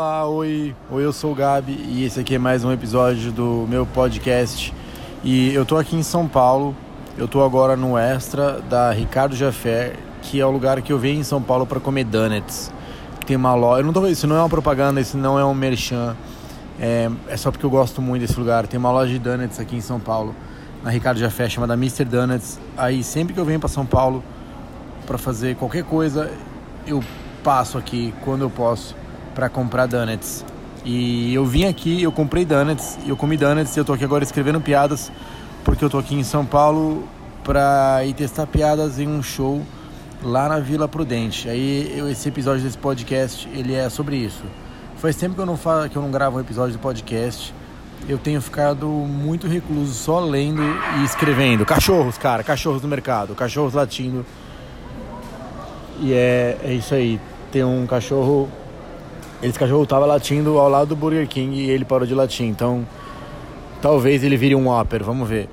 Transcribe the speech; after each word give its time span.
Oi, 0.00 0.76
eu 0.92 1.12
sou 1.12 1.32
o 1.32 1.34
Gabi 1.34 1.72
e 1.72 2.04
esse 2.04 2.20
aqui 2.20 2.36
é 2.36 2.38
mais 2.38 2.62
um 2.62 2.70
episódio 2.70 3.32
do 3.32 3.66
meu 3.68 3.84
podcast. 3.84 4.72
E 5.24 5.52
eu 5.52 5.66
tô 5.66 5.76
aqui 5.76 5.96
em 5.96 6.04
São 6.04 6.28
Paulo, 6.28 6.72
eu 7.16 7.26
tô 7.26 7.42
agora 7.42 7.76
no 7.76 7.98
Extra 7.98 8.60
da 8.60 8.92
Ricardo 8.92 9.34
Jafé, 9.34 9.94
que 10.22 10.40
é 10.40 10.46
o 10.46 10.52
lugar 10.52 10.80
que 10.82 10.92
eu 10.92 11.00
venho 11.00 11.18
em 11.18 11.24
São 11.24 11.42
Paulo 11.42 11.66
para 11.66 11.80
comer 11.80 12.04
donuts. 12.04 12.70
Tem 13.26 13.36
uma 13.36 13.56
loja, 13.56 13.80
eu 13.80 13.86
não 13.86 13.92
tô, 13.92 14.06
isso 14.06 14.24
não 14.28 14.36
é 14.36 14.38
uma 14.38 14.48
propaganda, 14.48 15.00
isso 15.00 15.18
não 15.18 15.36
é 15.36 15.44
um 15.44 15.52
merchan, 15.52 16.14
é, 16.78 17.10
é 17.26 17.36
só 17.36 17.50
porque 17.50 17.66
eu 17.66 17.70
gosto 17.70 18.00
muito 18.00 18.20
desse 18.22 18.38
lugar. 18.38 18.68
Tem 18.68 18.78
uma 18.78 18.92
loja 18.92 19.12
de 19.12 19.18
donuts 19.18 19.58
aqui 19.58 19.74
em 19.74 19.80
São 19.80 19.98
Paulo, 19.98 20.32
na 20.84 20.90
Ricardo 20.90 21.18
Jafé, 21.18 21.48
chamada 21.48 21.74
Mr. 21.74 22.04
Donuts. 22.04 22.60
Aí 22.76 23.02
sempre 23.02 23.34
que 23.34 23.40
eu 23.40 23.44
venho 23.44 23.58
para 23.58 23.68
São 23.68 23.84
Paulo 23.84 24.22
para 25.08 25.18
fazer 25.18 25.56
qualquer 25.56 25.82
coisa, 25.82 26.30
eu 26.86 27.02
passo 27.42 27.76
aqui 27.76 28.14
quando 28.24 28.42
eu 28.42 28.50
posso 28.50 28.94
para 29.38 29.48
comprar 29.48 29.86
donuts. 29.86 30.44
E 30.84 31.32
eu 31.32 31.46
vim 31.46 31.66
aqui, 31.66 32.02
eu 32.02 32.10
comprei 32.10 32.44
donuts, 32.44 32.98
eu 33.06 33.16
comi 33.16 33.36
donuts 33.36 33.76
e 33.76 33.78
eu 33.78 33.84
tô 33.84 33.92
aqui 33.92 34.02
agora 34.02 34.24
escrevendo 34.24 34.60
piadas, 34.60 35.12
porque 35.64 35.84
eu 35.84 35.88
tô 35.88 35.96
aqui 35.96 36.16
em 36.16 36.24
São 36.24 36.44
Paulo 36.44 37.06
para 37.44 38.04
ir 38.04 38.14
testar 38.14 38.48
piadas 38.48 38.98
em 38.98 39.06
um 39.06 39.22
show 39.22 39.62
lá 40.24 40.48
na 40.48 40.58
Vila 40.58 40.88
Prudente. 40.88 41.48
Aí 41.48 41.94
eu, 41.96 42.10
esse 42.10 42.28
episódio 42.28 42.64
desse 42.64 42.76
podcast, 42.76 43.48
ele 43.54 43.76
é 43.76 43.88
sobre 43.88 44.16
isso. 44.16 44.42
Faz 44.96 45.14
tempo 45.14 45.36
que 45.36 45.40
eu 45.40 45.46
não 45.46 45.56
falo, 45.56 45.88
que 45.88 45.94
eu 45.94 46.02
não 46.02 46.10
gravo 46.10 46.38
um 46.38 46.40
episódio 46.40 46.72
do 46.72 46.80
podcast. 46.80 47.54
Eu 48.08 48.18
tenho 48.18 48.42
ficado 48.42 48.88
muito 48.88 49.46
recluso, 49.46 49.94
só 49.94 50.18
lendo 50.18 50.62
e 50.98 51.04
escrevendo. 51.04 51.64
Cachorros, 51.64 52.18
cara, 52.18 52.42
cachorros 52.42 52.82
no 52.82 52.88
mercado, 52.88 53.36
cachorros 53.36 53.72
latindo. 53.72 54.26
E 56.00 56.12
é, 56.12 56.58
é 56.64 56.72
isso 56.72 56.92
aí. 56.92 57.20
Tem 57.52 57.62
um 57.62 57.86
cachorro 57.86 58.48
esse 59.42 59.58
cachorro 59.58 59.86
tava 59.86 60.04
latindo 60.04 60.58
ao 60.58 60.68
lado 60.68 60.88
do 60.88 60.96
Burger 60.96 61.26
King 61.28 61.56
e 61.56 61.70
ele 61.70 61.84
parou 61.84 62.06
de 62.06 62.14
latir. 62.14 62.46
Então, 62.46 62.86
talvez 63.80 64.24
ele 64.24 64.36
vire 64.36 64.54
um 64.54 64.68
Whopper, 64.68 65.04
vamos 65.04 65.28
ver. 65.28 65.48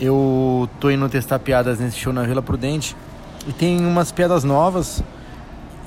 Eu 0.00 0.68
tô 0.80 0.90
indo 0.90 1.08
testar 1.08 1.38
piadas 1.38 1.78
nesse 1.78 1.98
show 1.98 2.12
na 2.12 2.22
Vila 2.22 2.40
Prudente 2.40 2.96
e 3.46 3.52
tem 3.52 3.84
umas 3.84 4.10
piadas 4.12 4.44
novas. 4.44 5.02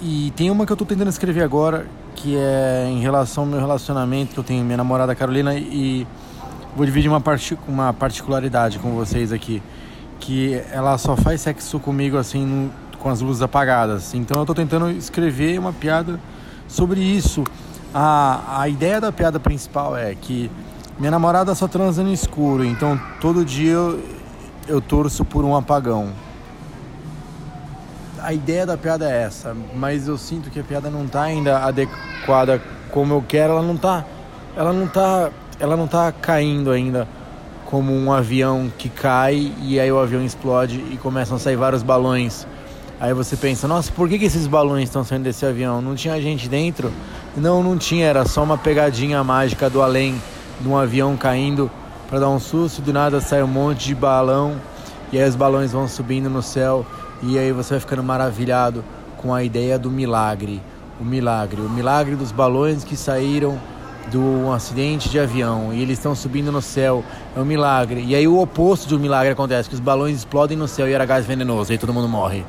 E 0.01 0.31
tem 0.35 0.51
uma 0.51 0.65
que 0.65 0.71
eu 0.71 0.77
tô 0.77 0.85
tentando 0.85 1.09
escrever 1.09 1.43
agora, 1.43 1.87
que 2.15 2.35
é 2.35 2.87
em 2.89 2.99
relação 2.99 3.43
ao 3.43 3.49
meu 3.49 3.59
relacionamento, 3.59 4.33
que 4.33 4.39
eu 4.39 4.43
tenho 4.43 4.63
minha 4.63 4.77
namorada 4.77 5.15
Carolina 5.15 5.55
e 5.55 6.05
vou 6.75 6.85
dividir 6.85 7.09
uma, 7.09 7.21
part 7.21 7.57
uma 7.67 7.93
particularidade 7.93 8.77
com 8.79 8.91
vocês 8.91 9.31
aqui. 9.31 9.63
Que 10.19 10.61
ela 10.71 10.97
só 10.99 11.15
faz 11.15 11.41
sexo 11.41 11.79
comigo 11.79 12.17
assim 12.17 12.45
no, 12.45 12.71
com 12.99 13.09
as 13.09 13.21
luzes 13.21 13.41
apagadas. 13.41 14.13
Então 14.13 14.39
eu 14.39 14.45
tô 14.45 14.53
tentando 14.53 14.91
escrever 14.91 15.57
uma 15.57 15.73
piada 15.73 16.19
sobre 16.71 17.01
isso. 17.01 17.43
A, 17.93 18.61
a 18.61 18.69
ideia 18.69 19.01
da 19.01 19.11
piada 19.11 19.39
principal 19.39 19.97
é 19.97 20.15
que 20.15 20.49
minha 20.97 21.11
namorada 21.11 21.53
só 21.53 21.67
transa 21.67 22.01
no 22.01 22.11
escuro, 22.11 22.63
então 22.63 22.99
todo 23.19 23.43
dia 23.43 23.73
eu, 23.73 24.03
eu 24.67 24.81
torço 24.81 25.25
por 25.25 25.43
um 25.43 25.55
apagão. 25.55 26.09
A 28.19 28.33
ideia 28.33 28.65
da 28.65 28.77
piada 28.77 29.09
é 29.09 29.23
essa, 29.23 29.55
mas 29.75 30.07
eu 30.07 30.17
sinto 30.17 30.49
que 30.49 30.59
a 30.59 30.63
piada 30.63 30.89
não 30.89 31.05
está 31.05 31.23
ainda 31.23 31.59
adequada 31.59 32.61
como 32.91 33.13
eu 33.13 33.25
quero, 33.27 33.53
ela 33.53 33.63
não 33.63 33.75
está 33.75 34.05
ela 34.55 34.73
não 34.73 34.87
tá, 34.87 35.31
ela 35.59 35.77
não 35.77 35.87
tá 35.87 36.11
caindo 36.11 36.71
ainda 36.71 37.07
como 37.65 37.93
um 37.93 38.11
avião 38.11 38.71
que 38.77 38.89
cai 38.89 39.53
e 39.61 39.79
aí 39.79 39.91
o 39.91 39.97
avião 39.97 40.23
explode 40.23 40.83
e 40.91 40.97
começam 40.97 41.37
a 41.37 41.39
sair 41.39 41.55
vários 41.55 41.83
balões 41.83 42.45
Aí 43.01 43.15
você 43.15 43.35
pensa, 43.35 43.67
nossa, 43.67 43.91
por 43.91 44.07
que, 44.07 44.19
que 44.19 44.25
esses 44.25 44.45
balões 44.45 44.83
estão 44.83 45.03
saindo 45.03 45.23
desse 45.23 45.43
avião? 45.43 45.81
Não 45.81 45.95
tinha 45.95 46.21
gente 46.21 46.47
dentro? 46.47 46.91
Não, 47.35 47.63
não 47.63 47.75
tinha, 47.75 48.05
era 48.05 48.25
só 48.25 48.43
uma 48.43 48.59
pegadinha 48.59 49.23
mágica 49.23 49.67
do 49.71 49.81
além 49.81 50.21
de 50.59 50.67
um 50.67 50.77
avião 50.77 51.17
caindo 51.17 51.71
para 52.07 52.19
dar 52.19 52.29
um 52.29 52.39
susto. 52.39 52.79
Do 52.79 52.93
nada 52.93 53.19
sai 53.19 53.41
um 53.41 53.47
monte 53.47 53.87
de 53.87 53.95
balão 53.95 54.55
e 55.11 55.17
aí 55.17 55.27
os 55.27 55.35
balões 55.35 55.71
vão 55.71 55.87
subindo 55.87 56.29
no 56.29 56.43
céu 56.43 56.85
e 57.23 57.39
aí 57.39 57.51
você 57.51 57.71
vai 57.71 57.79
ficando 57.79 58.03
maravilhado 58.03 58.83
com 59.17 59.33
a 59.33 59.43
ideia 59.43 59.79
do 59.79 59.89
milagre. 59.89 60.61
O 60.99 61.03
milagre, 61.03 61.59
o 61.59 61.69
milagre 61.71 62.15
dos 62.15 62.31
balões 62.31 62.83
que 62.83 62.95
saíram 62.95 63.59
de 64.11 64.17
um 64.19 64.53
acidente 64.53 65.09
de 65.09 65.19
avião 65.19 65.73
e 65.73 65.81
eles 65.81 65.97
estão 65.97 66.13
subindo 66.13 66.51
no 66.51 66.61
céu. 66.61 67.03
É 67.35 67.39
um 67.39 67.45
milagre. 67.45 68.05
E 68.05 68.13
aí 68.13 68.27
o 68.27 68.39
oposto 68.39 68.87
de 68.87 68.93
um 68.93 68.99
milagre 68.99 69.33
acontece, 69.33 69.67
que 69.67 69.73
os 69.73 69.81
balões 69.81 70.17
explodem 70.17 70.55
no 70.55 70.67
céu 70.67 70.87
e 70.87 70.93
era 70.93 71.03
gás 71.03 71.25
venenoso, 71.25 71.71
e 71.71 71.73
aí 71.73 71.77
todo 71.79 71.91
mundo 71.91 72.07
morre. 72.07 72.45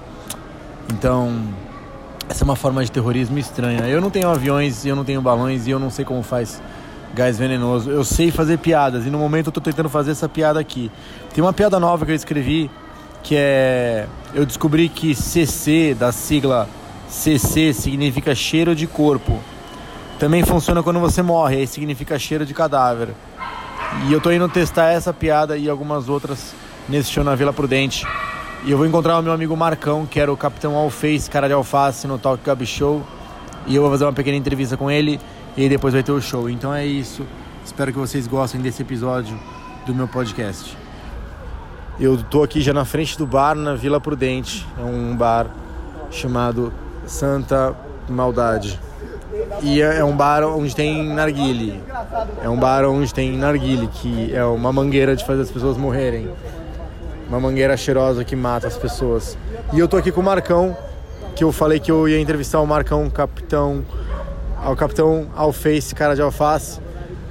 Então, 0.90 1.48
essa 2.28 2.42
é 2.42 2.44
uma 2.44 2.56
forma 2.56 2.84
de 2.84 2.90
terrorismo 2.90 3.38
estranha. 3.38 3.88
Eu 3.88 4.00
não 4.00 4.10
tenho 4.10 4.28
aviões, 4.28 4.84
eu 4.86 4.96
não 4.96 5.04
tenho 5.04 5.20
balões 5.20 5.66
e 5.66 5.70
eu 5.70 5.78
não 5.78 5.90
sei 5.90 6.04
como 6.04 6.22
faz 6.22 6.62
gás 7.14 7.38
venenoso. 7.38 7.90
Eu 7.90 8.04
sei 8.04 8.30
fazer 8.30 8.58
piadas 8.58 9.06
e 9.06 9.10
no 9.10 9.18
momento 9.18 9.48
eu 9.48 9.52
tô 9.52 9.60
tentando 9.60 9.88
fazer 9.88 10.12
essa 10.12 10.28
piada 10.28 10.58
aqui. 10.58 10.90
Tem 11.34 11.42
uma 11.42 11.52
piada 11.52 11.78
nova 11.78 12.04
que 12.04 12.12
eu 12.12 12.16
escrevi 12.16 12.70
que 13.22 13.36
é 13.36 14.06
eu 14.34 14.44
descobri 14.44 14.88
que 14.88 15.14
CC 15.14 15.94
da 15.94 16.10
sigla 16.10 16.68
CC 17.08 17.72
significa 17.74 18.34
cheiro 18.34 18.74
de 18.74 18.86
corpo. 18.86 19.38
Também 20.18 20.44
funciona 20.44 20.82
quando 20.82 20.98
você 20.98 21.20
morre, 21.20 21.56
aí 21.56 21.66
significa 21.66 22.18
cheiro 22.18 22.46
de 22.46 22.54
cadáver. 22.54 23.10
E 24.06 24.12
eu 24.12 24.20
tô 24.20 24.30
indo 24.30 24.48
testar 24.48 24.90
essa 24.92 25.12
piada 25.12 25.56
e 25.58 25.68
algumas 25.68 26.08
outras 26.08 26.54
nesse 26.88 27.10
show 27.10 27.22
na 27.22 27.34
Vila 27.34 27.52
Prudente. 27.52 28.06
E 28.64 28.70
eu 28.70 28.78
vou 28.78 28.86
encontrar 28.86 29.18
o 29.18 29.22
meu 29.22 29.32
amigo 29.32 29.56
Marcão, 29.56 30.06
que 30.06 30.20
era 30.20 30.32
o 30.32 30.36
capitão 30.36 30.76
Alface, 30.76 31.28
cara 31.28 31.48
de 31.48 31.52
alface, 31.52 32.06
no 32.06 32.16
Talk 32.16 32.44
Gabi 32.44 32.64
Show. 32.64 33.02
E 33.66 33.74
eu 33.74 33.82
vou 33.82 33.90
fazer 33.90 34.04
uma 34.04 34.12
pequena 34.12 34.36
entrevista 34.36 34.76
com 34.76 34.88
ele 34.88 35.18
e 35.56 35.68
depois 35.68 35.92
vai 35.92 36.02
ter 36.04 36.12
o 36.12 36.20
show. 36.20 36.48
Então 36.48 36.72
é 36.72 36.86
isso. 36.86 37.26
Espero 37.64 37.92
que 37.92 37.98
vocês 37.98 38.28
gostem 38.28 38.60
desse 38.60 38.80
episódio 38.80 39.36
do 39.84 39.92
meu 39.92 40.06
podcast. 40.06 40.76
Eu 41.98 42.22
tô 42.22 42.44
aqui 42.44 42.60
já 42.60 42.72
na 42.72 42.84
frente 42.84 43.18
do 43.18 43.26
bar 43.26 43.56
na 43.56 43.74
Vila 43.74 44.00
Prudente. 44.00 44.64
É 44.78 44.84
um 44.84 45.16
bar 45.16 45.48
chamado 46.08 46.72
Santa 47.04 47.74
Maldade. 48.08 48.78
E 49.60 49.82
é, 49.82 49.98
é 49.98 50.04
um 50.04 50.16
bar 50.16 50.44
onde 50.44 50.76
tem 50.76 51.04
narguile. 51.12 51.82
É 52.40 52.48
um 52.48 52.56
bar 52.56 52.84
onde 52.84 53.12
tem 53.12 53.36
narguile, 53.36 53.88
que 53.88 54.32
é 54.32 54.44
uma 54.44 54.72
mangueira 54.72 55.16
de 55.16 55.26
fazer 55.26 55.42
as 55.42 55.50
pessoas 55.50 55.76
morrerem 55.76 56.30
uma 57.32 57.40
mangueira 57.40 57.74
cheirosa 57.78 58.24
que 58.24 58.36
mata 58.36 58.66
as 58.66 58.76
pessoas. 58.76 59.38
E 59.72 59.78
eu 59.78 59.88
tô 59.88 59.96
aqui 59.96 60.12
com 60.12 60.20
o 60.20 60.24
Marcão, 60.24 60.76
que 61.34 61.42
eu 61.42 61.50
falei 61.50 61.80
que 61.80 61.90
eu 61.90 62.06
ia 62.06 62.20
entrevistar 62.20 62.60
o 62.60 62.66
Marcão, 62.66 63.08
capitão, 63.08 63.82
ao 64.62 64.76
capitão 64.76 65.28
Alface, 65.34 65.94
cara 65.94 66.14
de 66.14 66.20
alface. 66.20 66.78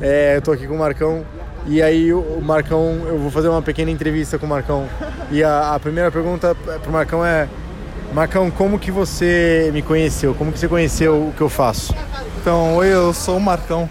É, 0.01 0.37
eu 0.37 0.41
tô 0.41 0.51
aqui 0.51 0.65
com 0.65 0.73
o 0.73 0.79
Marcão 0.79 1.23
e 1.67 1.83
aí 1.83 2.11
o 2.11 2.41
Marcão, 2.41 3.03
eu 3.05 3.19
vou 3.19 3.29
fazer 3.29 3.49
uma 3.49 3.61
pequena 3.61 3.91
entrevista 3.91 4.39
com 4.39 4.47
o 4.47 4.49
Marcão. 4.49 4.87
E 5.29 5.43
a, 5.43 5.75
a 5.75 5.79
primeira 5.79 6.11
pergunta 6.11 6.55
pro 6.81 6.91
Marcão 6.91 7.23
é 7.23 7.47
Marcão, 8.11 8.49
como 8.49 8.79
que 8.79 8.89
você 8.89 9.69
me 9.71 9.83
conheceu? 9.83 10.33
Como 10.33 10.51
que 10.51 10.57
você 10.57 10.67
conheceu 10.67 11.27
o 11.27 11.31
que 11.31 11.41
eu 11.41 11.49
faço? 11.49 11.93
Então, 12.41 12.75
oi, 12.77 12.87
eu 12.87 13.13
sou 13.13 13.37
o 13.37 13.39
Marcão. 13.39 13.87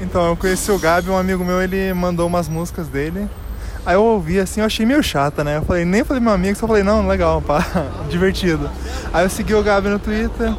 Então, 0.00 0.26
eu 0.26 0.36
conheci 0.38 0.72
o 0.72 0.78
Gabi, 0.78 1.10
um 1.10 1.18
amigo 1.18 1.44
meu, 1.44 1.60
ele 1.60 1.92
mandou 1.92 2.26
umas 2.26 2.48
músicas 2.48 2.88
dele 2.88 3.28
Aí 3.84 3.94
eu 3.94 4.04
ouvi 4.04 4.38
assim, 4.38 4.60
eu 4.60 4.66
achei 4.66 4.84
meio 4.84 5.02
chata, 5.02 5.42
né? 5.42 5.56
Eu 5.56 5.62
falei, 5.62 5.84
nem 5.84 6.04
falei 6.04 6.22
meu 6.22 6.32
amigo, 6.32 6.58
só 6.58 6.66
falei, 6.66 6.82
não, 6.82 7.06
legal, 7.06 7.40
pá, 7.40 7.64
divertido. 8.10 8.68
Aí 9.12 9.24
eu 9.24 9.30
segui 9.30 9.54
o 9.54 9.62
Gabi 9.62 9.88
no 9.88 9.98
Twitter, 9.98 10.54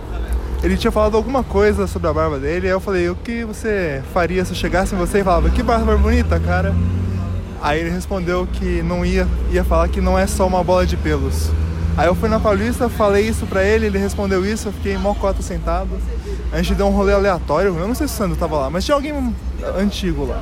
ele 0.64 0.76
tinha 0.76 0.92
falado 0.92 1.16
alguma 1.16 1.44
coisa 1.44 1.88
sobre 1.88 2.08
a 2.08 2.14
barba 2.14 2.40
dele, 2.40 2.68
aí 2.68 2.74
eu 2.74 2.80
falei, 2.80 3.10
o 3.10 3.16
que 3.16 3.44
você 3.44 4.02
faria 4.14 4.44
se 4.44 4.52
eu 4.52 4.56
chegasse 4.56 4.96
em 4.96 4.98
você 4.98 5.20
e 5.20 5.24
falava, 5.24 5.50
que 5.50 5.62
barba 5.62 5.96
bonita, 5.98 6.40
cara? 6.40 6.74
Aí 7.62 7.80
ele 7.80 7.92
respondeu 7.92 8.48
que 8.52 8.82
não 8.82 9.06
ia, 9.06 9.28
ia 9.52 9.64
falar 9.64 9.88
que 9.88 10.02
não 10.02 10.18
é 10.18 10.26
só 10.26 10.48
uma 10.48 10.64
bola 10.64 10.86
de 10.86 10.98
pelos. 10.98 11.52
Aí 11.96 12.08
eu 12.08 12.16
fui 12.16 12.28
na 12.28 12.40
Paulista, 12.40 12.90
falei 12.90 13.28
isso 13.28 13.46
pra 13.46 13.64
ele, 13.64 13.86
ele 13.86 13.98
respondeu 14.00 14.46
isso, 14.46 14.70
eu 14.70 14.72
fiquei 14.72 14.98
mó 14.98 15.14
cota 15.14 15.44
sentado. 15.44 15.90
A 16.52 16.58
gente 16.58 16.74
deu 16.74 16.88
um 16.88 16.92
rolê 16.92 17.14
aleatório, 17.14 17.78
eu 17.78 17.88
não 17.88 17.94
sei 17.94 18.08
se 18.08 18.16
o 18.16 18.18
Sandro 18.18 18.36
tava 18.36 18.58
lá, 18.58 18.70
mas 18.70 18.84
tinha 18.84 18.96
alguém 18.96 19.14
antigo 19.78 20.26
lá. 20.26 20.42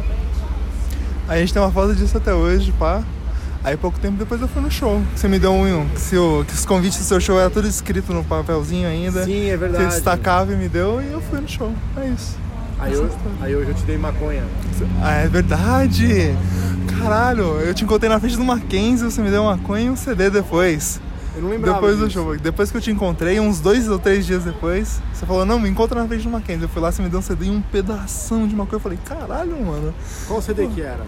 A 1.29 1.37
gente 1.37 1.53
tem 1.53 1.61
uma 1.61 1.71
foto 1.71 1.93
disso 1.93 2.17
até 2.17 2.33
hoje, 2.33 2.71
pá. 2.71 3.03
Aí 3.63 3.77
pouco 3.77 3.99
tempo 3.99 4.17
depois 4.17 4.41
eu 4.41 4.47
fui 4.47 4.63
no 4.63 4.71
show. 4.71 4.99
Você 5.15 5.27
me 5.27 5.37
deu 5.37 5.53
um. 5.53 5.87
Que, 5.89 6.01
seu, 6.01 6.43
que 6.47 6.53
os 6.55 6.65
convites 6.65 6.97
do 6.97 7.03
seu 7.03 7.21
show 7.21 7.39
era 7.39 7.51
tudo 7.51 7.67
escrito 7.67 8.11
no 8.11 8.23
papelzinho 8.23 8.87
ainda. 8.87 9.25
Sim, 9.25 9.47
é 9.47 9.55
verdade. 9.55 9.83
Você 9.83 9.89
destacava 9.91 10.51
e 10.51 10.55
me 10.55 10.67
deu 10.67 10.99
e 10.99 11.11
eu 11.11 11.21
fui 11.21 11.39
no 11.39 11.47
show. 11.47 11.71
É 11.97 12.07
isso. 12.07 12.35
Aí, 12.79 12.93
eu, 12.93 13.07
aí 13.41 13.55
hoje 13.55 13.69
eu 13.69 13.75
te 13.75 13.83
dei 13.83 13.97
maconha. 13.97 14.43
Ah, 15.03 15.17
é 15.17 15.27
verdade! 15.27 16.35
Caralho, 16.97 17.59
eu 17.59 17.73
te 17.75 17.83
encontrei 17.83 18.09
na 18.09 18.19
frente 18.19 18.35
do 18.35 18.43
Mackenzie, 18.43 19.03
você 19.03 19.21
me 19.21 19.29
deu 19.29 19.43
maconha 19.43 19.85
e 19.85 19.89
um 19.91 19.95
CD 19.95 20.31
depois. 20.31 20.99
Eu 21.35 21.43
não 21.43 21.49
lembrava 21.49 21.75
Depois 21.77 21.95
disso. 21.97 22.07
do 22.07 22.11
show. 22.11 22.37
Depois 22.37 22.71
que 22.71 22.77
eu 22.77 22.81
te 22.81 22.91
encontrei, 22.91 23.39
uns 23.39 23.59
dois 23.59 23.87
ou 23.87 23.99
três 23.99 24.25
dias 24.25 24.43
depois, 24.43 25.01
você 25.13 25.25
falou, 25.25 25.45
não, 25.45 25.59
me 25.59 25.69
encontra 25.69 26.01
na 26.01 26.07
frente 26.07 26.23
do 26.23 26.29
Mackenzie. 26.29 26.63
Eu 26.63 26.69
fui 26.69 26.81
lá, 26.81 26.91
você 26.91 27.01
me 27.01 27.09
deu 27.09 27.19
um 27.19 27.21
CD 27.21 27.45
e 27.45 27.49
um 27.49 27.61
pedação 27.61 28.47
de 28.47 28.55
maconha. 28.55 28.77
Eu 28.77 28.79
falei, 28.79 28.99
caralho, 29.05 29.65
mano. 29.65 29.93
Qual 30.27 30.41
CD 30.41 30.67
que 30.67 30.81
era? 30.81 31.05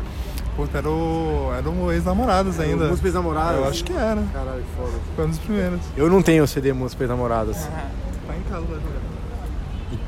Puta, 0.55 0.77
era 0.77 0.89
o. 0.89 1.51
Era 1.57 1.69
o 1.69 1.91
ex-namorados 1.91 2.59
ainda. 2.59 2.89
Músicas 2.89 3.13
Namoradas? 3.13 3.57
Eu 3.57 3.65
acho 3.67 3.83
que 3.83 3.93
era. 3.93 4.21
Caralho, 4.33 4.63
foda. 4.77 4.93
Foi 5.15 5.25
um 5.25 5.29
dos 5.29 5.39
primeiros. 5.39 5.79
Eu 5.95 6.09
não 6.09 6.21
tenho 6.21 6.43
o 6.43 6.47
CD 6.47 6.73
Músicas 6.73 7.07
Namoradas. 7.07 7.57
Tá 8.27 8.37
em 8.37 8.41
casa, 8.43 8.65
vai 8.65 8.75
jogar. 8.75 9.01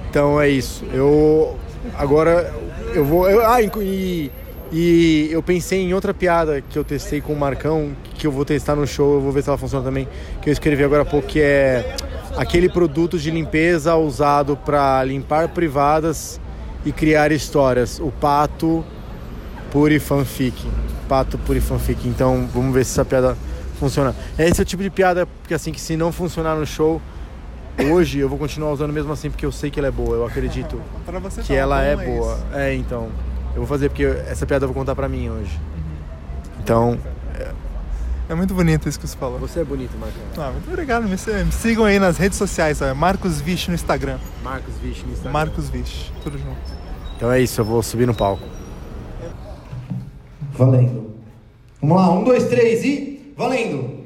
Então 0.09 0.39
é 0.39 0.49
isso. 0.49 0.85
Eu 0.91 1.57
agora 1.97 2.53
eu 2.93 3.05
vou. 3.05 3.29
Eu, 3.29 3.45
ah, 3.49 3.61
e, 3.61 4.31
e 4.73 5.29
eu 5.31 5.43
pensei 5.43 5.83
em 5.83 5.93
outra 5.93 6.15
piada 6.15 6.59
que 6.59 6.75
eu 6.75 6.83
testei 6.83 7.21
com 7.21 7.31
o 7.31 7.39
Marcão, 7.39 7.91
que 8.15 8.25
eu 8.25 8.31
vou 8.31 8.43
testar 8.43 8.75
no 8.75 8.87
show, 8.87 9.13
eu 9.13 9.21
vou 9.21 9.31
ver 9.31 9.43
se 9.43 9.49
ela 9.49 9.57
funciona 9.57 9.85
também, 9.85 10.07
que 10.41 10.49
eu 10.49 10.51
escrevi 10.51 10.83
agora 10.83 11.03
há 11.03 11.05
pouco, 11.05 11.27
que 11.27 11.39
é 11.39 11.95
aquele 12.35 12.67
produto 12.67 13.19
de 13.19 13.29
limpeza 13.29 13.95
usado 13.95 14.57
para 14.57 15.03
limpar 15.03 15.49
privadas 15.49 16.41
e 16.83 16.91
criar 16.91 17.31
histórias. 17.31 17.99
O 17.99 18.11
pato 18.11 18.83
puri 19.71 19.99
fanfic. 19.99 20.55
Pato 21.07 21.37
puri 21.37 21.61
fanfic. 21.61 22.07
Então 22.07 22.49
vamos 22.51 22.73
ver 22.73 22.83
se 22.83 22.93
essa 22.93 23.05
piada 23.05 23.37
funciona. 23.79 24.15
Esse 24.39 24.59
é 24.59 24.63
o 24.63 24.65
tipo 24.65 24.81
de 24.81 24.89
piada 24.89 25.27
que 25.47 25.53
assim 25.53 25.71
que 25.71 25.79
se 25.79 25.95
não 25.95 26.11
funcionar 26.11 26.55
no 26.55 26.65
show, 26.65 26.99
hoje 27.91 28.17
eu 28.17 28.27
vou 28.27 28.39
continuar 28.39 28.71
usando 28.71 28.91
mesmo 28.91 29.13
assim 29.13 29.29
porque 29.29 29.45
eu 29.45 29.51
sei 29.51 29.69
que 29.69 29.79
ela 29.79 29.89
é 29.89 29.91
boa. 29.91 30.15
Eu 30.15 30.25
acredito 30.25 30.81
que 31.43 31.47
tá 31.47 31.53
ela 31.53 31.83
é 31.83 31.95
bom, 31.95 32.05
boa. 32.05 32.33
isso. 32.33 32.45
É, 32.55 32.73
então. 32.73 33.09
Eu 33.53 33.59
vou 33.59 33.67
fazer 33.67 33.89
porque 33.89 34.03
essa 34.03 34.45
piada 34.45 34.65
eu 34.65 34.69
vou 34.69 34.75
contar 34.75 34.95
pra 34.95 35.07
mim 35.07 35.29
hoje. 35.29 35.59
Então, 36.59 36.97
É 38.29 38.33
muito 38.35 38.53
bonito 38.53 38.87
isso 38.87 38.99
que 38.99 39.07
você 39.07 39.17
falou. 39.17 39.37
você 39.37 39.59
é 39.59 39.63
bonito, 39.63 39.91
Marcão. 39.97 40.21
Ah, 40.37 40.51
muito 40.51 40.67
obrigado. 40.69 41.03
Me, 41.03 41.09
me 41.43 41.51
sigam 41.51 41.83
aí 41.85 41.99
nas 41.99 42.17
redes 42.17 42.37
sociais, 42.37 42.81
ó, 42.81 42.93
Marcos 42.95 43.41
Vish 43.41 43.67
no 43.67 43.75
Instagram. 43.75 44.17
Marcos 44.41 44.73
Vixe 44.81 45.03
no 45.05 45.11
Instagram. 45.11 45.31
Marcos 45.31 45.69
Vish, 45.69 46.11
tudo 46.23 46.37
junto. 46.37 46.57
Então 47.17 47.31
é 47.31 47.41
isso, 47.41 47.59
eu 47.61 47.65
vou 47.65 47.83
subir 47.83 48.07
no 48.07 48.15
palco. 48.15 48.43
Valendo. 50.53 51.11
Vamos 51.81 51.97
lá, 51.97 52.11
um, 52.11 52.23
dois, 52.23 52.45
três 52.47 52.83
e 52.85 53.33
valendo. 53.37 54.03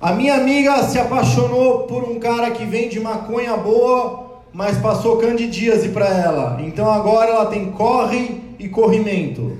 A 0.00 0.12
minha 0.12 0.34
amiga 0.34 0.82
se 0.84 0.98
apaixonou 0.98 1.84
por 1.86 2.04
um 2.04 2.18
cara 2.20 2.50
que 2.50 2.64
vende 2.64 2.98
maconha 3.00 3.56
boa, 3.56 4.29
mas 4.52 4.78
passou 4.78 5.18
candidíase 5.18 5.90
pra 5.90 6.06
ela. 6.08 6.60
Então 6.62 6.90
agora 6.90 7.30
ela 7.30 7.46
tem 7.46 7.70
corre 7.70 8.40
e 8.58 8.68
corrimento. 8.68 9.58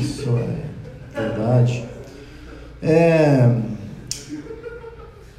Isso 0.00 0.30
é 0.36 1.20
verdade. 1.20 1.84
É... 2.82 3.50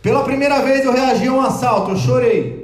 Pela 0.01 0.23
primeira 0.23 0.61
vez 0.61 0.85
eu 0.85 0.93
reagi 0.93 1.27
a 1.27 1.33
um 1.33 1.41
assalto, 1.41 1.91
eu 1.91 1.97
chorei. 1.97 2.59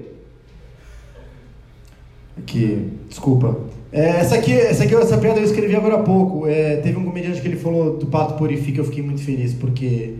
Aqui, 2.37 2.91
desculpa. 3.09 3.57
É, 3.91 4.09
essa 4.19 4.35
aqui, 4.35 4.51
essa 4.53 4.83
aqui, 4.83 4.93
essa 4.93 5.17
piada 5.17 5.39
eu 5.39 5.45
escrevi 5.45 5.75
agora 5.75 5.95
há 5.95 6.03
pouco. 6.03 6.47
É, 6.47 6.77
teve 6.77 6.97
um 6.97 7.05
comediante 7.05 7.41
que 7.41 7.47
ele 7.47 7.55
falou 7.55 7.97
do 7.97 8.07
pato 8.07 8.33
purifica, 8.33 8.79
eu 8.79 8.85
fiquei 8.85 9.03
muito 9.03 9.23
feliz 9.23 9.53
porque 9.53 10.15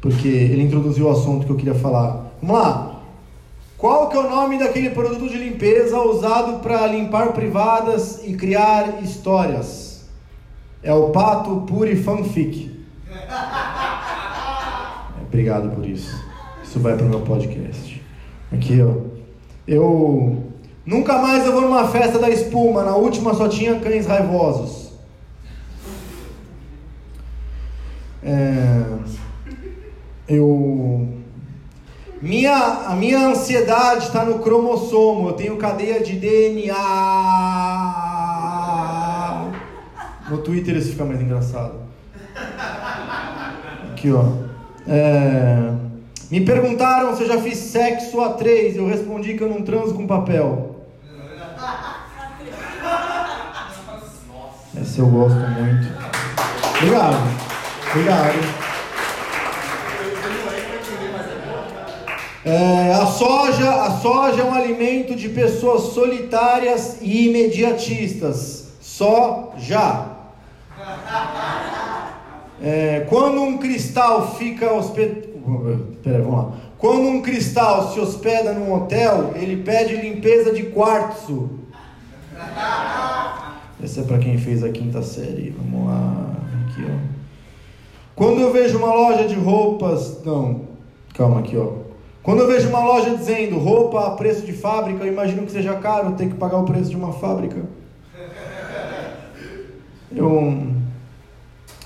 porque 0.00 0.28
ele 0.28 0.62
introduziu 0.62 1.06
o 1.06 1.10
assunto 1.10 1.44
que 1.46 1.52
eu 1.52 1.56
queria 1.56 1.74
falar. 1.74 2.34
Vamos 2.42 2.56
lá. 2.56 2.89
Qual 3.80 4.10
que 4.10 4.16
é 4.16 4.20
o 4.20 4.28
nome 4.28 4.58
daquele 4.58 4.90
produto 4.90 5.26
de 5.26 5.38
limpeza 5.38 5.98
usado 5.98 6.60
para 6.60 6.86
limpar 6.86 7.32
privadas 7.32 8.20
e 8.22 8.36
criar 8.36 9.02
histórias? 9.02 10.04
É 10.82 10.92
o 10.92 11.08
pato 11.08 11.64
puri 11.66 11.96
fanfic. 11.96 12.78
Obrigado 15.26 15.74
por 15.74 15.86
isso. 15.86 16.14
Isso 16.62 16.78
vai 16.78 16.94
para 16.94 17.06
o 17.06 17.08
meu 17.08 17.22
podcast. 17.22 18.02
Aqui, 18.52 18.82
ó. 18.82 18.96
Eu 19.66 20.44
nunca 20.84 21.16
mais 21.16 21.46
eu 21.46 21.52
vou 21.52 21.62
numa 21.62 21.88
festa 21.88 22.18
da 22.18 22.28
espuma. 22.28 22.84
Na 22.84 22.96
última 22.96 23.32
só 23.32 23.48
tinha 23.48 23.80
cães 23.80 24.04
raivosos. 24.04 24.92
É, 28.22 28.84
eu 30.28 31.19
minha 32.22 32.54
a 32.54 32.94
minha 32.94 33.28
ansiedade 33.28 34.06
está 34.06 34.24
no 34.24 34.38
cromossomo. 34.40 35.28
Eu 35.28 35.32
tenho 35.34 35.56
cadeia 35.56 36.00
de 36.02 36.16
DNA. 36.16 36.72
No 40.28 40.38
Twitter 40.38 40.76
isso 40.76 40.90
fica 40.90 41.04
mais 41.04 41.20
engraçado. 41.20 41.74
Aqui, 43.92 44.12
ó. 44.12 44.24
É, 44.86 45.72
Me 46.30 46.40
perguntaram 46.42 47.16
se 47.16 47.22
eu 47.22 47.28
já 47.28 47.40
fiz 47.40 47.58
sexo 47.58 48.20
a 48.20 48.34
três. 48.34 48.76
Eu 48.76 48.86
respondi 48.86 49.34
que 49.34 49.42
eu 49.42 49.48
não 49.48 49.62
transo 49.62 49.94
com 49.94 50.06
papel. 50.06 50.76
Essa 54.80 55.00
eu 55.00 55.06
gosto 55.06 55.36
muito. 55.36 55.88
Obrigado. 56.76 57.16
Obrigado. 57.90 58.69
É, 62.44 62.92
a 62.94 63.04
soja, 63.06 63.70
a 63.82 63.90
soja 63.90 64.40
é 64.40 64.44
um 64.44 64.54
alimento 64.54 65.14
de 65.14 65.28
pessoas 65.28 65.92
solitárias 65.92 66.98
e 67.02 67.28
imediatistas. 67.28 68.72
Só 68.80 69.52
já. 69.58 70.16
É, 72.62 73.06
quando 73.08 73.42
um 73.42 73.58
cristal 73.58 74.34
fica 74.36 74.72
hospedado. 74.72 75.28
Pera, 76.02 76.22
vamos 76.22 76.34
lá. 76.34 76.52
Quando 76.78 77.02
um 77.08 77.20
cristal 77.20 77.92
se 77.92 78.00
hospeda 78.00 78.54
num 78.54 78.72
hotel, 78.72 79.32
ele 79.34 79.62
pede 79.62 79.96
limpeza 79.96 80.52
de 80.52 80.64
quartzo. 80.64 81.50
Essa 83.82 84.00
é 84.00 84.04
para 84.04 84.18
quem 84.18 84.38
fez 84.38 84.64
a 84.64 84.70
quinta 84.70 85.02
série. 85.02 85.50
Vamos 85.50 85.88
lá. 85.88 86.36
Aqui, 86.64 86.84
ó. 86.84 87.10
Quando 88.14 88.40
eu 88.40 88.52
vejo 88.52 88.78
uma 88.78 88.92
loja 88.94 89.26
de 89.26 89.34
roupas. 89.34 90.22
Não, 90.24 90.62
calma 91.14 91.40
aqui, 91.40 91.56
ó. 91.56 91.89
Quando 92.22 92.40
eu 92.40 92.48
vejo 92.48 92.68
uma 92.68 92.84
loja 92.84 93.16
dizendo 93.16 93.58
roupa 93.58 94.06
a 94.06 94.10
preço 94.10 94.44
de 94.44 94.52
fábrica, 94.52 95.04
eu 95.04 95.12
imagino 95.12 95.46
que 95.46 95.52
seja 95.52 95.74
caro 95.74 96.12
ter 96.12 96.28
que 96.28 96.34
pagar 96.34 96.58
o 96.58 96.64
preço 96.64 96.90
de 96.90 96.96
uma 96.96 97.12
fábrica. 97.12 97.62
Eu. 100.14 100.66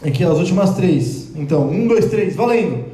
Aqui 0.05 0.25
as 0.25 0.39
últimas 0.39 0.75
três. 0.75 1.31
Então, 1.37 1.69
um, 1.69 1.87
dois, 1.87 2.07
três, 2.07 2.35
valendo. 2.35 2.85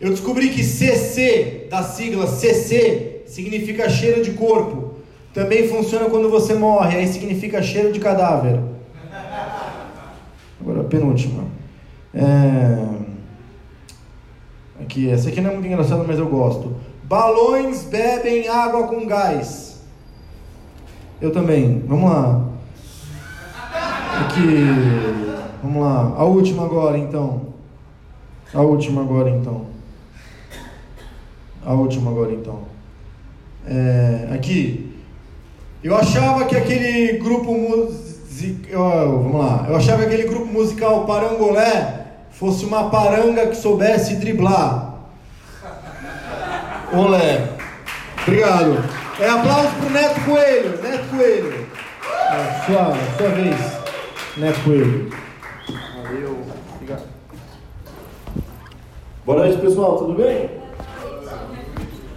Eu 0.00 0.10
descobri 0.10 0.50
que 0.50 0.64
CC, 0.64 1.66
da 1.70 1.82
sigla 1.82 2.26
CC, 2.26 3.22
significa 3.26 3.88
cheiro 3.88 4.22
de 4.22 4.32
corpo. 4.32 4.94
Também 5.34 5.68
funciona 5.68 6.08
quando 6.08 6.30
você 6.30 6.54
morre, 6.54 6.98
aí 6.98 7.06
significa 7.06 7.62
cheiro 7.62 7.92
de 7.92 8.00
cadáver. 8.00 8.60
Agora 10.60 10.80
a 10.80 10.84
penúltima. 10.84 11.44
É... 12.14 13.07
Essa 15.06 15.28
aqui 15.28 15.40
não 15.40 15.50
é 15.50 15.52
muito 15.52 15.66
engraçada, 15.66 16.02
mas 16.06 16.18
eu 16.18 16.26
gosto. 16.26 16.74
Balões 17.04 17.84
bebem 17.84 18.48
água 18.48 18.86
com 18.86 19.06
gás. 19.06 19.80
Eu 21.20 21.30
também. 21.30 21.84
Vamos 21.86 22.10
lá. 22.10 22.44
Aqui. 24.20 24.64
Vamos 25.62 25.82
lá. 25.82 26.14
A 26.16 26.24
última 26.24 26.64
agora, 26.64 26.96
então. 26.96 27.48
A 28.54 28.62
última 28.62 29.02
agora, 29.02 29.28
então. 29.30 29.66
A 31.64 31.74
última 31.74 32.10
agora, 32.10 32.32
então. 32.32 32.60
É, 33.66 34.28
aqui. 34.32 34.96
Eu 35.84 35.96
achava 35.96 36.44
que 36.46 36.56
aquele 36.56 37.18
grupo 37.18 37.52
musical. 37.52 39.22
Vamos 39.22 39.40
lá. 39.40 39.66
Eu 39.68 39.76
achava 39.76 39.98
que 39.98 40.14
aquele 40.14 40.28
grupo 40.28 40.46
musical 40.46 41.04
Parangolé 41.04 42.06
fosse 42.30 42.64
uma 42.64 42.88
paranga 42.88 43.48
que 43.48 43.56
soubesse 43.56 44.16
driblar. 44.16 44.87
Olé. 46.92 47.46
Obrigado. 48.22 48.82
É 49.20 49.28
aplauso 49.28 49.68
pro 49.76 49.90
Neto 49.90 50.20
Coelho. 50.24 50.82
Neto 50.82 51.08
Coelho. 51.10 51.66
É, 52.30 52.64
sua, 52.64 52.94
sua 53.16 53.28
vez, 53.30 53.56
Neto 54.36 54.60
Coelho. 54.64 55.10
Valeu, 56.02 56.38
obrigado. 56.74 57.02
Boa 59.26 59.38
noite, 59.38 59.60
pessoal, 59.60 59.98
tudo 59.98 60.14
bem? 60.14 60.50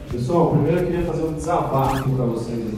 Pessoal, 0.10 0.52
primeiro 0.52 0.80
eu 0.80 0.86
queria 0.86 1.06
fazer 1.06 1.24
um 1.24 1.34
desabafo 1.34 2.10
para 2.10 2.26
vocês 2.26 2.68
aqui. 2.68 2.78